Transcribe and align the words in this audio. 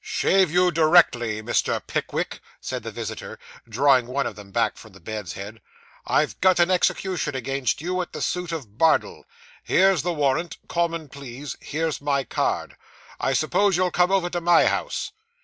'Shave 0.03 0.49
you 0.49 0.71
directly, 0.71 1.43
Mr. 1.43 1.79
Pickwick,' 1.85 2.39
said 2.59 2.81
the 2.81 2.91
visitor, 2.91 3.37
drawing 3.69 4.07
one 4.07 4.25
of 4.25 4.35
them 4.35 4.49
back 4.51 4.75
from 4.75 4.93
the 4.93 4.99
bed's 4.99 5.33
head. 5.33 5.61
'I've 6.07 6.41
got 6.41 6.59
an 6.59 6.71
execution 6.71 7.35
against 7.35 7.81
you, 7.81 8.01
at 8.01 8.11
the 8.11 8.19
suit 8.19 8.51
of 8.51 8.79
Bardell. 8.79 9.25
Here's 9.63 10.01
the 10.01 10.11
warrant. 10.13 10.57
Common 10.67 11.07
Pleas. 11.07 11.55
Here's 11.61 12.01
my 12.01 12.23
card. 12.23 12.77
I 13.19 13.33
suppose 13.33 13.77
you'll 13.77 13.91
come 13.91 14.09
over 14.11 14.31
to 14.31 14.41
my 14.41 14.65
house. 14.65 15.11